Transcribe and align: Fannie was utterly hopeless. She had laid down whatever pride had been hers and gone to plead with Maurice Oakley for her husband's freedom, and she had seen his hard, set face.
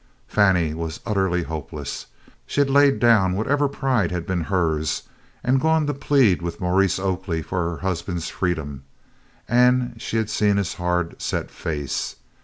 Fannie 0.27 0.73
was 0.73 0.99
utterly 1.05 1.43
hopeless. 1.43 2.07
She 2.47 2.59
had 2.59 2.71
laid 2.71 2.97
down 2.97 3.33
whatever 3.33 3.67
pride 3.69 4.09
had 4.09 4.25
been 4.25 4.41
hers 4.45 5.03
and 5.43 5.61
gone 5.61 5.85
to 5.85 5.93
plead 5.93 6.41
with 6.41 6.59
Maurice 6.59 6.97
Oakley 6.97 7.43
for 7.43 7.69
her 7.69 7.77
husband's 7.81 8.27
freedom, 8.27 8.81
and 9.47 10.01
she 10.01 10.17
had 10.17 10.31
seen 10.31 10.57
his 10.57 10.73
hard, 10.73 11.21
set 11.21 11.51
face. 11.51 12.15